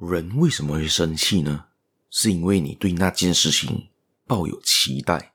[0.00, 1.66] 人为什么会生气呢？
[2.08, 3.88] 是因为你对那件事情
[4.26, 5.34] 抱有期待，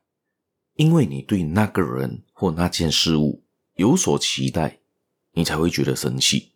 [0.75, 3.43] 因为你对那个人或那件事物
[3.75, 4.79] 有所期待，
[5.33, 6.51] 你才会觉得生气。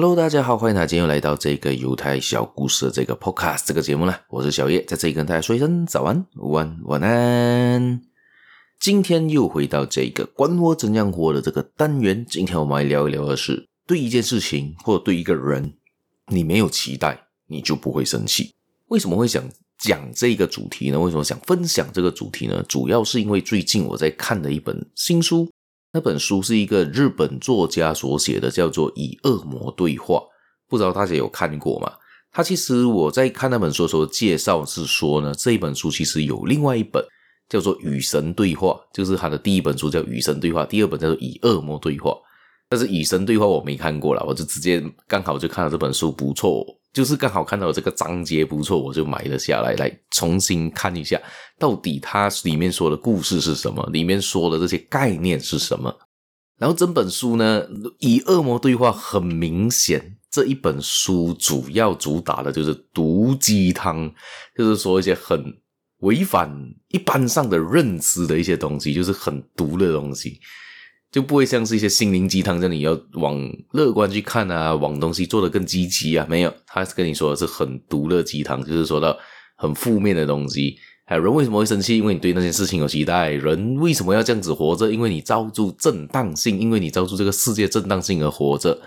[0.00, 4.22] Hello，大家好，欢迎大家今天又来到这个犹太小故事的这个 Podcast 这个节目了。
[4.30, 8.00] 我是小叶，在这里跟大家说一声早安、午安、晚安。
[8.78, 12.24] 今天又回到这个管我怎样活的这个单元。
[12.26, 15.74] 今天我们来聊一聊的是，对一件事情或对一个人，
[16.28, 18.54] 你没有期待，你就不会生气。
[18.86, 19.44] 为什么会想
[19.76, 20.98] 讲这个主题呢？
[20.98, 22.64] 为什么想分享这个主题呢？
[22.66, 25.46] 主要是因为最近我在看的一本新书。
[25.92, 30.16] 那本书是一个日本作家所写的，叫做《与恶魔对话》，
[30.68, 31.92] 不知道大家有看过吗？
[32.32, 37.04] 他其实我在看那本书的时候介绍是说呢，这一本书其实有另外一本
[37.48, 42.10] 叫做《与神对话》，就是他的第一本书叫《与神对话》，第二本叫做《与恶魔对话》。
[42.68, 51.20] 但是《与神对话》我没看过啦，我就直接刚好就看到这本书不错，就是刚好看到这个章节不错，我就买了下来，来重新看一下，
[51.58, 55.96] 到底它里面说的故事是什么，里面说的这些概念是什么。
[56.58, 57.66] 然后整本书呢，
[58.00, 64.12] 《以恶魔对话》很明显，这一本书主要主打的就是毒鸡汤，
[64.56, 65.42] 就是说一些很
[66.00, 66.52] 违反
[66.88, 70.38] 一般上的认知的一些东西，就是很毒的东西。
[71.10, 73.36] 就不会像是一些心灵鸡汤，这样你要往
[73.72, 79.16] 乐观去看啊，往东西做得更积极啊，没有，他是跟你说的是很毒的鸡汤，就是说到
[79.56, 80.76] 很负面的东西。
[81.04, 81.96] 还有人为什么会生气？
[81.96, 83.30] 因为你对那件事情有期待。
[83.30, 84.88] 人为什么要这样子活着？
[84.88, 88.80] 因为你造就正当性，因为你造就这个世界正当性而活着。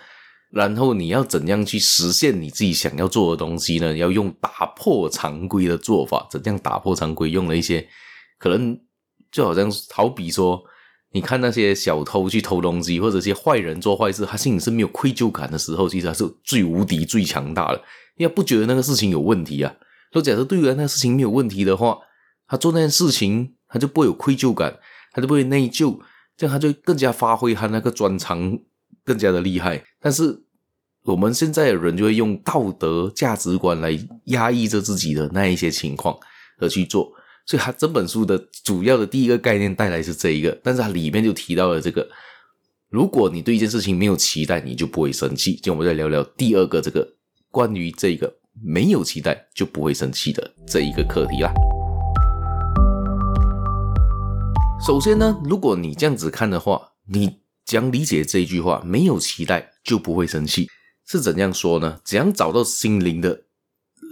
[0.50, 3.98] 然后你要怎样去实现你自己想要做的东西呢？
[3.98, 6.26] 要用打破常规的做法。
[6.32, 7.32] 怎样打破常规？
[7.32, 7.86] 用了一些
[8.40, 8.80] 可能
[9.30, 10.64] 就好像好比说。
[11.14, 17.80] 你看那些小偷去偷东西，或者一些坏人做坏事，他心里是没有愧疚感的时候，其实他是最无敌、最强大的。
[18.18, 19.74] 因为不觉得那个事情有问题啊。
[20.12, 21.98] 说假设对于那个事情没有问题的话，
[22.48, 24.76] 他做那件事情他就不会有愧疚感，
[25.12, 25.98] 他就不会内疚，
[26.36, 28.60] 这样他就更加发挥他那个专长，
[29.06, 29.84] 更加的厉害。
[30.00, 30.44] 但是
[31.04, 36.18] 我们现在的人就会用道德价值观来压抑着自己的那一些情况
[36.60, 37.12] 而去做。
[37.46, 42.08] 所以，他整本书的主要的第一个概念带来是这一个，但是它里面就提到了这个：
[42.90, 45.52] 如果你对一件事情没有期待，你就不会生气。
[45.56, 47.16] 今天我们再聊聊第二个这个
[47.52, 48.34] 关于这个
[48.64, 51.52] 没有期待就不会生气的这一个课题啦。
[54.86, 60.70] 首先呢，如果你这样子看的话，你将理解这一句话：没有期待就不会生气，
[61.06, 62.00] 是怎样说呢？
[62.06, 63.44] 怎样找到心灵的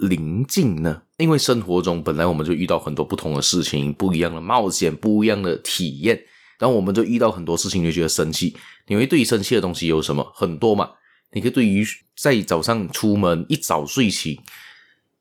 [0.08, 1.02] 宁静呢？
[1.22, 6.20] 因为生活中本来我们就遇到很多不同的事情，不一样的冒险，不一样的体验，
[6.58, 8.56] 然后我们就遇到很多事情，就觉得生气。
[8.88, 10.30] 你会对生气的东西有什么？
[10.34, 10.90] 很多嘛。
[11.34, 11.82] 你可以对于
[12.16, 14.38] 在早上出门一早睡起，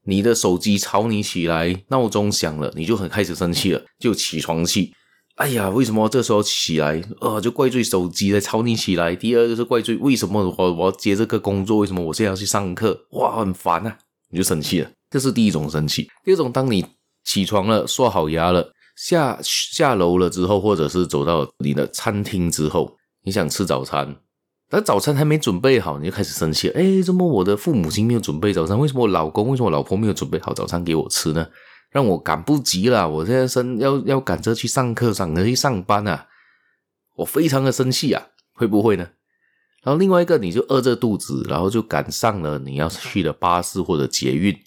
[0.03, 4.93] 你的手机吵你起来，闹钟响了，你就很开始生气了，就起床气。
[5.35, 7.01] 哎呀，为什么这时候起来？
[7.21, 9.15] 呃，就怪罪手机在吵你起来。
[9.15, 11.77] 第二就是怪罪为什么我我要接这个工作？
[11.77, 13.07] 为什么我现在要去上课？
[13.11, 13.97] 哇，很烦啊，
[14.31, 14.91] 你就生气了。
[15.11, 16.09] 这是第一种生气。
[16.23, 16.83] 第二种，当你
[17.23, 24.15] 起床了，刷好牙了，下下楼了之后，或者是走到你的餐厅之后，你想吃早餐，
[24.69, 26.73] 但早餐还没准备好，你就开始生气了。
[26.75, 28.79] 诶，怎么我的父母亲没有准备早餐？
[28.79, 31.45] 为什么我老公、为什么我老婆没有准备好早餐给我吃呢？
[31.91, 36.27] 让我赶不及了，我现在生要要赶着去上课，赶着去上班啊！
[37.17, 39.09] 我非常的生气啊，会不会呢？
[39.83, 44.57] 然后另外一个，你就饿着肚子，然后就赶上了你要去的巴士或者捷运。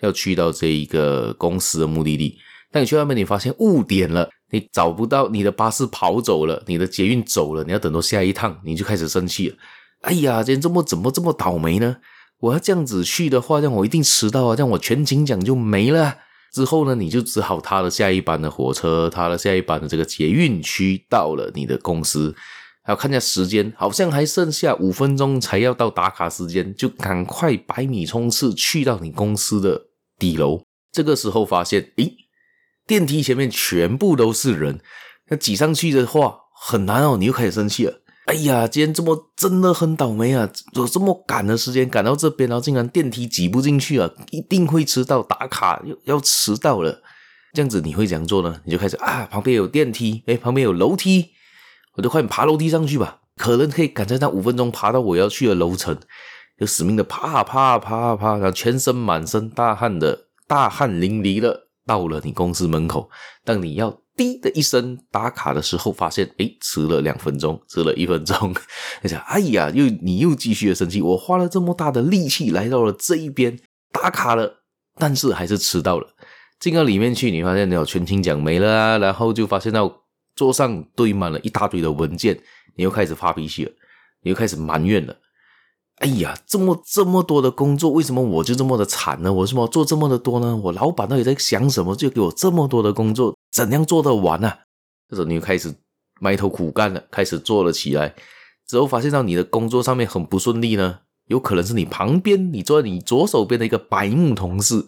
[0.00, 2.36] 要去到这一个公司的目的地，
[2.70, 9.56] 但你去外面，你发现误点了，你找不到你的巴士跑走了，你的捷运走了，你要等到下一趟，你就开始生气了。
[10.02, 11.96] 哎呀，今天这么怎么这么倒霉呢？
[12.40, 16.18] 我要这样子去的话，这样我一定迟到啊，这样我全勤奖就没了。
[16.52, 22.34] 之后呢，你就只好踏了下一班的火车，踏了下一班的这个捷运，去到了你的公司。
[22.82, 29.85] 还要看一下时间，好像还剩下五分钟才要到打卡时间，就赶快百米冲刺去到你公司的
[30.18, 30.62] 底楼。
[30.92, 32.16] 这个时候发现，诶，
[32.86, 34.80] 电梯前面全部都是人，
[35.28, 37.16] 那挤上去的话很难哦。
[37.16, 38.00] 你又开始生气了。
[38.26, 40.50] 哎呀，今天这么真的很倒霉啊！
[40.72, 47.02] 有这么赶的时间赶到这边，然后竟然电梯挤不进去啊，一定会迟到，打卡又要迟到了。
[47.52, 48.60] 这样子你会怎样做呢？
[48.64, 51.30] 你就开始啊，旁边有电梯，哎，旁边有楼梯。
[51.94, 55.96] 我就快点爬楼梯上去吧，可能可以赶在那五分钟爬到我要去的楼层，
[56.58, 63.10] 就死命的啪啪啪啪，然后全身满身大汗的，大汗淋漓的到了你公司门口。
[63.44, 68.54] 当你要滴的一声打卡的时候，发现诶，迟了两分钟，迟了一分钟，
[69.02, 73.58] 你想，哎呀，又你又继续的生气，我花了这么大的力气来到了这一边
[73.92, 74.62] 打卡了，
[74.96, 76.08] 但是还是迟到了。
[76.58, 80.04] 进到里面去，你发现你有全勤奖没了，然后就发现到
[80.34, 82.34] 桌上堆满了一大堆的文件，
[82.76, 83.72] 你又开始发脾气了，
[84.22, 85.14] 你又开始埋怨了。
[85.96, 89.32] 哎呀，这么这么多的工作，为什么我就这么的惨呢？
[89.32, 90.54] 我为什么做这么的多呢？
[90.56, 91.96] 我老板到底在想什么？
[91.96, 94.58] 就给我这么多的工作，怎样做得完啊？
[95.08, 95.74] 这时候你又开始
[96.20, 98.14] 埋头苦干了，开始做了起来。
[98.68, 100.98] 之后发现到你的工作上面很不顺利呢，
[101.28, 104.86] 有可能是你旁边你坐在你左手边的一个白目同事。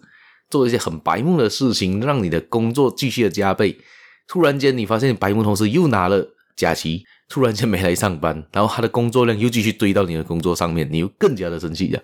[0.50, 3.78] 做一些很白目的事情，让你的工作继续的加倍。
[4.26, 6.26] 突然间，你发现白目同事又拿了
[6.56, 12.02] 假期，突然间没来上班，然后他的工作量又继续堆到你的工作上面，你又更加的生气了。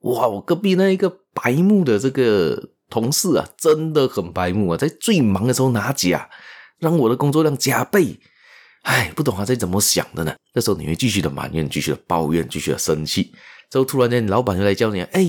[0.00, 6.30] 哇，我隔壁那一个白目的这个同事啊，真的很白目啊，在最忙的时候拿假，
[6.78, 8.18] 让我的工作量加倍。
[8.82, 10.34] 唉，不懂他在怎么想的呢？
[10.54, 13.32] 这时候你会继续的埋怨，继续的抱怨，继续的生气。
[13.68, 15.26] 之后突然间，老板就来叫你，哎，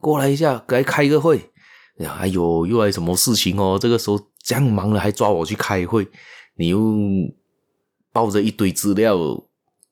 [0.00, 1.50] 过来一下，来开个会。
[1.98, 3.78] 哎呦，又来什么事情哦？
[3.78, 6.08] 这个时候这样忙了，还抓我去开会，
[6.56, 6.78] 你又
[8.16, 9.14] 抱着一堆资料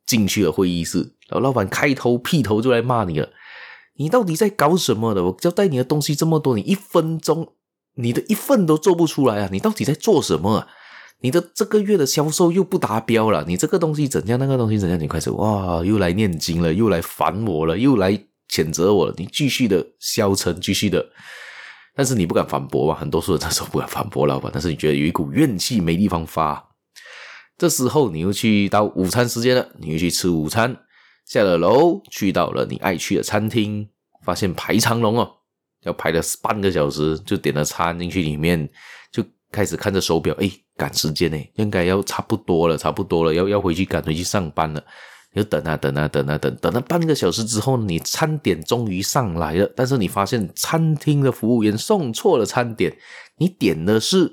[0.06, 3.28] 进去了会议室，然后老板开头劈头就来骂你了。
[3.96, 5.22] 你到底在搞什么的？
[5.22, 7.52] 我交代你的东西这么多，你一分钟
[7.96, 9.50] 你的一份都做不出来啊！
[9.52, 10.68] 你到底在做什么啊？
[11.20, 14.38] 你的这个月的销售又不达标了，你这个东西怎样？
[14.38, 14.98] 那个东西怎样？
[14.98, 18.18] 你开始哇，又来念经了，又来烦我了，又来
[18.50, 19.14] 谴责我了。
[19.18, 21.04] 你继续的消沉，继续的。
[21.94, 22.98] 但是你不敢反驳吧？
[22.98, 26.70] 很多时候这时候不敢反驳老板，但是你觉得有一股怨气没地方发。
[27.56, 30.76] 这时候你又去到午餐时间了，你又去吃午餐，
[31.24, 33.88] 下了楼去到了你爱去的餐厅，
[34.24, 35.30] 发现排长龙哦，
[35.84, 38.68] 要排了半个小时，就点了餐进去里面，
[39.12, 44.82] 就开始看着手表，哎，赶时间呢，应该要差不多了，差不多了，要要回去赶回去上班了。
[45.34, 49.68] 就等啊等啊等啊等，等了半个小时之后，你餐点终于上来了。
[49.74, 52.96] 但是你发现餐厅的服务员送错了餐点，
[53.38, 54.30] 你点的是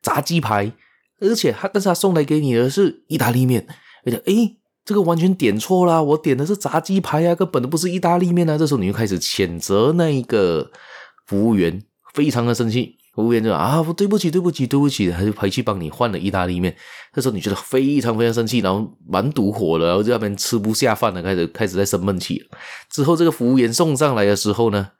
[0.00, 0.72] 炸鸡排，
[1.20, 3.66] 而且他但是他送来给你的是意大利面。
[4.04, 8.56] 而且诶，这个完全点错了，我点的是炸鸡排啊，根本都不是意大利面啊。
[8.56, 10.70] 这时候你就开始谴责那一个
[11.26, 11.82] 服务员，
[12.14, 12.96] 非常的生气。
[13.14, 16.74] 服务员就啊，对不起，对不起，对不起，他就回去帮你换了意大利面。
[17.12, 22.40] 这时候你觉得非常非常生气，然后满肚火了，然后在那边吃不下饭了，开始开始在生闷气。
[22.88, 24.90] 之后这个服务员送上来的时候呢，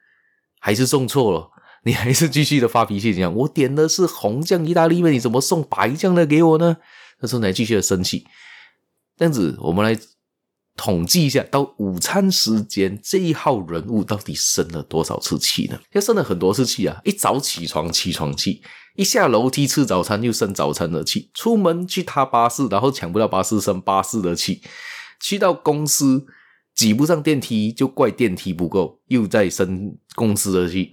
[0.59, 1.49] 还是送错了，
[1.89, 6.77] 你还是继续的发脾气，这样我点的是红酱意大利面，你怎么送白酱的给我呢？
[7.19, 8.27] 这时候你还继续的生气。
[9.17, 9.99] 这样子，我们来。
[10.81, 15.77] 统计一下，到午餐时间，这一号人物到底生了多少次气呢？
[15.91, 17.01] 要生了很多次气啊！
[17.03, 18.61] 一早起床，起床气；
[18.95, 24.61] 一下楼梯吃早餐，又生早餐的气；出门去搭巴士，然后抢不到巴士，生巴士的气；
[25.21, 26.25] 去到公司
[26.77, 30.93] 挤不上电梯，就怪电梯不够，又在生公司的气；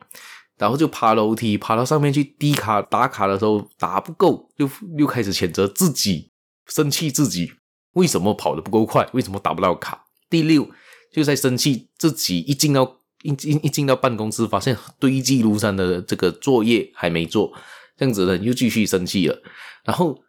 [0.58, 6.32] 然后就爬楼梯，爬到上面去滴卡打卡的时候打不够，又又开始谴责自己，
[6.68, 7.54] 生气自己。
[7.94, 9.08] 为什么跑得不够快？
[9.14, 10.06] 为什么打不到卡？
[10.30, 10.70] 第六，
[11.14, 17.54] 就在生气自己一进到一进一进到办公室，发现堆积如山的这个作业还没做，
[17.98, 19.42] 这样子呢又继续生气了。
[19.86, 20.22] 然后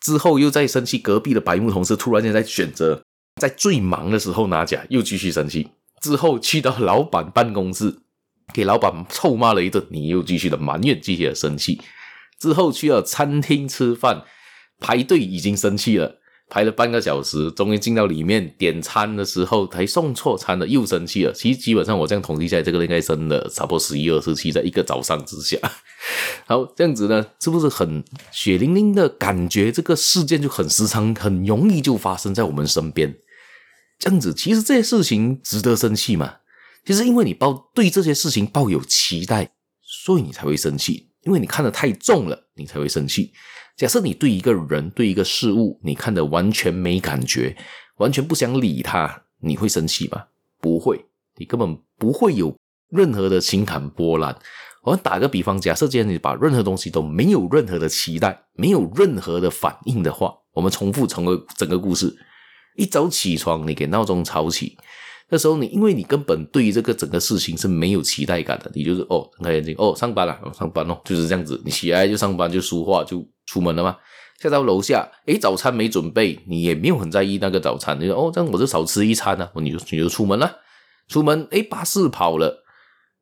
[0.00, 3.02] 之后又在生气，隔壁的白木同事突然间在选择
[3.40, 5.68] 在最忙的时候拿假，又继续生气。
[6.00, 7.96] 之后去到老板办公室，
[8.54, 11.82] 给老板臭骂了一顿，你又继续的埋怨，继续的生气。
[12.38, 14.22] 之后去了餐厅吃饭，
[14.78, 16.20] 排队已经生气了。
[16.50, 21.32] 排了半个小时，终于进到里面点餐的时候，还送错餐了，又生气了。
[21.32, 25.56] 其实基本上我这样统计下来，这个应该生了差不多十一二次气，在一个早上之下。
[26.46, 29.72] 好，这样子呢，是不是很血淋淋的感觉？
[29.72, 33.16] 这个事件就很时常、很容易就发生在我们身边。
[33.98, 36.34] 这样子，其实这些事情值得生气吗？
[36.84, 39.50] 其实因为你抱对这些事情抱有期待，
[39.82, 41.10] 所以你才会生气。
[41.22, 43.32] 因为你看得太重了，你才会生气。
[43.76, 47.56] 假设你对一个人、对一个事物，你看得完全没感觉，
[47.96, 50.26] 完全不想理他，你会生气吗？
[50.60, 51.06] 不会，
[51.38, 52.54] 你根本不会有
[52.90, 54.38] 任何的情感波澜。
[54.82, 62.14] 我们打个比方，假设今天你把任何东西都没有任何的期待，没有任何的反应的话，我们重复整个整个故事。
[62.76, 64.76] 一早起床，你给闹钟吵起。
[65.30, 73.96] 那时候你，因为你根本对于这个整个事情是没有期待感的，你就是哦睁开眼睛哦上班了，上班哦就是这样子，你起来就上班就说话就出门了嘛。
[74.40, 80.58] 下到楼下，诶，早餐没准备，你也没有很在意那个早餐，你说哦，这样我就少吃一餐呢、啊，你就你就出门了，
[81.08, 82.62] 出门，诶，巴士跑了，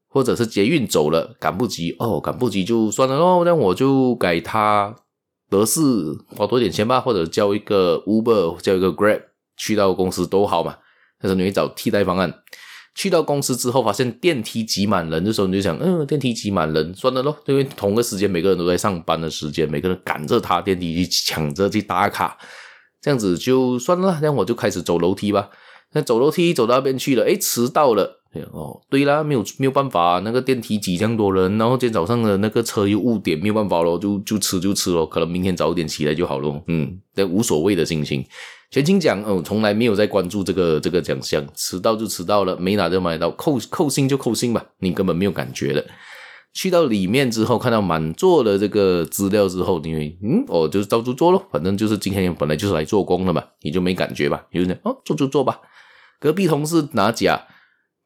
[0.08, 4.96] 或者是捷运走了，赶不及，哦，赶不及就算了哦，那我就改他
[5.48, 5.80] 德士
[6.34, 9.22] 花多点钱吧，或者叫一个 Uber，叫一个 Grab
[9.56, 10.76] 去到公司都好嘛，
[11.22, 12.34] 但是你会找替代方案。
[12.94, 22.36] 去到公司之后，发现电梯挤满人的时候，你就想，嗯，电梯挤满人，算了咯，因为同个时间每个人都在上班的时间，每个人赶着搭电梯去抢着去打卡，
[23.00, 25.48] 这样子就算了，那我就开始走楼梯吧。
[25.94, 28.18] 那走楼梯走到那边去了，诶，迟到了。
[28.50, 36.62] 哦，对啦，没有没有办法，那个电梯挤这样多人，然后今天早上的那个车又误点，没有办法咯，就就迟就迟咯，可能明天早点起来就好咯。
[36.66, 38.24] 嗯，这无所谓的心情。
[38.72, 45.84] 全勤奖哦，从来没有在关注这个这个奖项，迟到就迟到了，没拿就没拿到，扣扣薪就扣薪吧，你根本没有感觉的。
[46.54, 54.44] 去到里面之后，看到满座的这个资料之后，你嗯，哦，就是照做做咯，反正就是今天本来就是来做工的嘛，你就没感觉吧？
[54.52, 55.60] 有点哦，做就做吧。
[56.18, 57.40] 隔壁同事拿奖。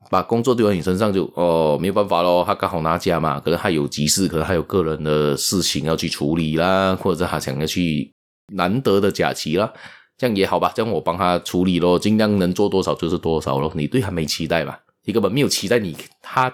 [0.08, 8.12] 把工作丢到你身上就哦，没有办法咯，他刚好拿奖嘛，可能还有急事，可能还有个人的事情要去处理啦，或者他想要去
[8.54, 9.72] 难得的假期啦，
[10.18, 13.70] 这样也好吧，这样我帮他处理咯，尽量能做多少就是多少咯。
[13.74, 14.80] 你对他没期待吧？
[15.04, 16.52] 你根本没有期待你他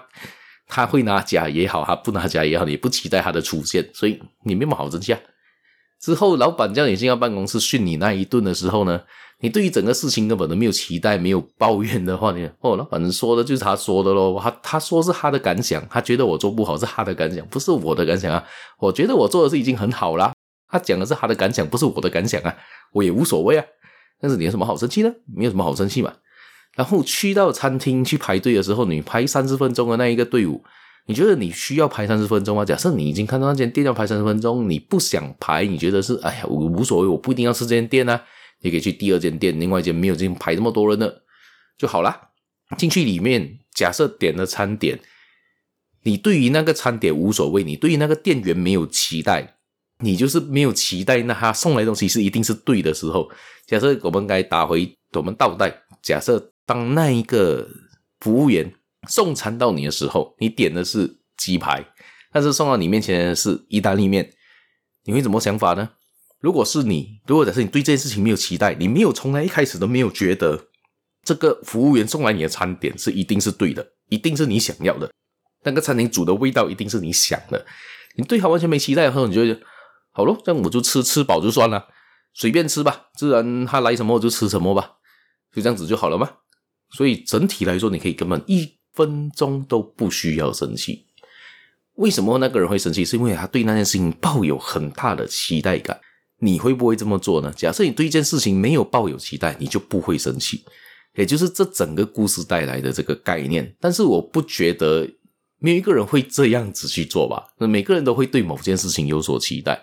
[0.67, 5.19] 他会拿假也好，他不拿假也好，你不期待他的出现，所以你没有好生气啊。
[6.01, 9.01] 之后老板叫你进到办公室训你那一顿的时候呢？
[9.39, 14.39] 你对于整个事情根本都没有期待，没有抱怨的话，你哦，老板说的就是他说的咯。
[14.41, 18.43] 他他说是他的感想，他觉得我做不好是他的感想，不是我的感想啊。
[18.79, 20.32] 我觉得我做的是已经很好啦。
[20.73, 22.53] 他讲的是他的感想，不是我的感想啊。
[22.91, 23.63] 我也无所谓啊。
[24.19, 25.13] 但是你有什么好生气呢？
[25.33, 26.11] 没有什么好生气嘛。
[26.75, 30.63] 然后去到餐厅去排队的时候，你排三十分钟的那一个队伍，
[31.05, 32.65] 你觉得你需要排三十分钟吗？
[32.65, 38.23] 假设你已经看到那间店要排三十分钟，你不想排，你觉得是哎呀，我无所谓，我不一定要吃这间店啊。
[38.61, 41.23] 你可以去第二间店，另外一间没有进排这么多人的
[41.77, 42.29] 就好啦。
[42.77, 44.99] 进去里面，假设点了餐点，
[46.03, 49.57] 你对于那个餐点无所谓，你对于那个店员没有期待，
[49.99, 53.29] 你就是没有期待，那他送来的东西是一定是对的时候。
[53.65, 57.67] 假设我们该打回，我们倒带，假设当那一个
[58.19, 58.73] 服务员
[59.07, 61.85] 送餐到你的时候，你点的是鸡排，
[62.31, 64.29] 但是送到你面前的是意大利面，
[65.05, 65.91] 你会怎么想法呢？
[66.41, 70.67] 如果是你，如果假设你对这件事情没有期待，你没有从来一开始都没有觉得
[71.23, 75.09] 这个服务员送来你的餐点是一定是对的，一定是你想要的，
[75.63, 77.65] 那个餐厅煮的味道一定是你想的，
[78.17, 79.61] 你对他完全没期待的时候，你就觉得
[80.13, 81.87] 好咯，这样我就吃吃饱就算了，
[82.33, 84.91] 随便吃吧，自然他来什么我就吃什么吧，
[85.51, 86.29] 就这样子就好了嘛。
[86.91, 91.07] 所以整体来说，你可以根本一分钟都不需要生气。
[91.95, 93.03] 为什么那个人会生气？
[93.03, 95.99] 是因为他对那件事情抱有很大的期待感。
[96.39, 97.53] 你会不会这么做呢？
[97.55, 100.63] 假设你对一件事情没有抱有期待，你就不会生气，
[101.15, 103.73] 也就是这整个故事带来的这个概念。
[103.79, 105.09] 但是我不觉得
[105.59, 107.43] 没有一个人会这样子去做吧？
[107.59, 109.81] 那每个人都会对某件事情有所期待。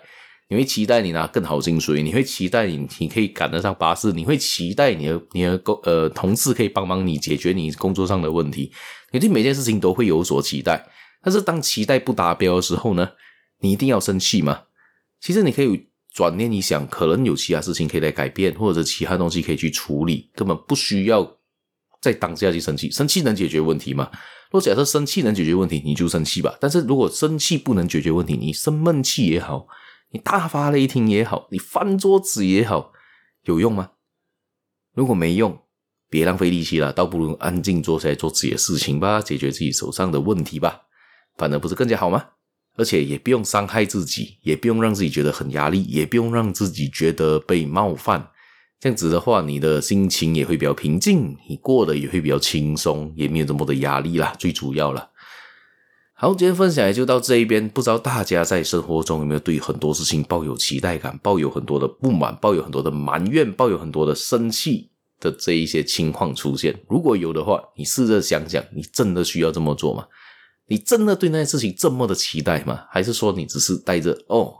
[0.51, 8.69] 你会期待你拿更好薪水，你会期待你你可以赶得上巴士，你会期待你的你的工呃同事可以帮忙你解决你工作上的问题。
[9.13, 10.85] 你对每件事情都会有所期待，
[11.23, 13.11] 但是当期待不达标的时候呢？
[13.61, 14.63] 你一定要生气吗？
[15.21, 15.87] 其实你可以。
[16.13, 21.37] 转念一想，可能有其他事情可以来改变，或者其他东西可以去处理，根本不需要
[22.01, 22.91] 在当下去生气。
[22.91, 24.09] 生气能解决问题吗？
[24.47, 26.53] 如果假设生气能解决问题，你就生气吧。
[26.59, 29.65] 但是如果生气不能解决问题，你生闷气也好，
[30.11, 32.91] 你大发雷霆也好，你翻桌子也好，
[33.43, 33.91] 有用吗？
[34.93, 35.57] 如果没用，
[36.09, 40.81] 别浪费力气了，倒不如安静坐下来做自己的事情吧，解决自己手上的问题吧，
[41.37, 42.25] 反而不是更加好吗？
[42.77, 48.29] 而且也不用伤害自己，也不用让自己觉得很压力，也不用让自己觉得被冒犯。
[48.79, 54.33] 这样子的话，你的心情也会比较平静，你过得也会比较轻松，也没有这么多的压力啦。
[54.39, 55.10] 最主要了。
[56.21, 57.67] 好，今天分享也就到这一边。
[57.67, 66.79] 不知道大家在生活中有没有对很多事情抱有期待感，抱有很多的不满，抱有很多的埋怨，抱有很多的生气的这一些情况出现？
[66.87, 70.05] 如果有的话，你试着想想，你真的需要这么做吗？
[70.67, 72.83] 你真的对那件事情这么的期待吗？
[72.91, 74.53] 还是说你只是带着哦，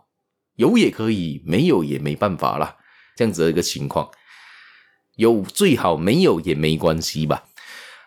[0.55, 2.77] 有也可以，没有也没办法啦，
[3.15, 4.09] 这样子的一个情况？
[5.17, 7.43] 有最好，没有也没关系吧。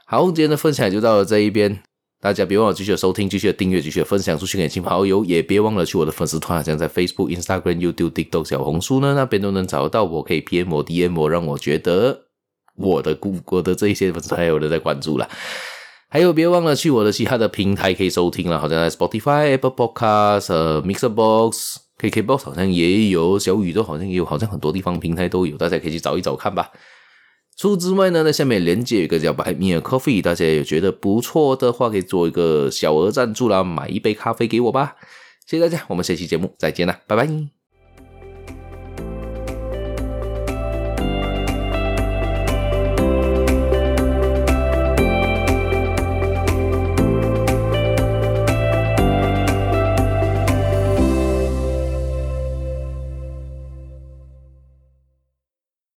[0.06, 1.84] 好，今天的分享就到了这一边，
[2.24, 12.18] 大家别忘了继续收听，继续订阅，继续分享出去给亲朋好友，也别忘了去我的粉丝团，像在 Facebook、Instagram、YouTube、TikTok、小红书呢，那边都能找到我，可以 PM 我、DM 我，让我觉得
[12.78, 15.28] 我的故我的这些粉丝还有人在关注啦。
[16.08, 26.70] 还有，别忘了去我的其他的平台可以收听了，好像在 Spotify、Apple Podcast、呃 Mixer Box，KKBOX 好像也有，小宇宙好像也有，好像很多地方平台都有，大家可以去找一找看吧。
[27.56, 34.96] 除此之外呢，在下面连接有一个叫 Buy Me a Coffee，大家有觉得不错的话，可以做一个小额赞助啦，买一杯咖啡给我吧。
[35.46, 37.63] 谢谢大家，我们下期节目再见啦，拜拜。